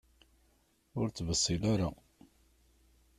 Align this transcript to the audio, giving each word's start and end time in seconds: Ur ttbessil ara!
Ur 0.99 1.07
ttbessil 1.09 1.61
ara! 1.73 1.89